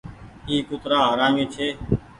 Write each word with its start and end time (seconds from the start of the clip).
اي 0.47 0.55
ڪُترآ 0.69 0.99
حرامي 1.09 1.45
ڇي 1.53 1.67